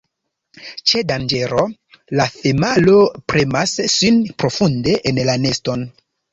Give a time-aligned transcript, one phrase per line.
[0.91, 1.65] Ĉe danĝero,
[2.21, 2.97] la femalo
[3.35, 5.89] premas sin profunde en la neston.